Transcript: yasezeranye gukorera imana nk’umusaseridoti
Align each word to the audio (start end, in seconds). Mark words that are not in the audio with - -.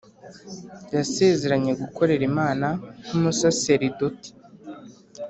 yasezeranye 0.95 1.71
gukorera 1.81 2.23
imana 2.31 2.67
nk’umusaseridoti 3.05 4.29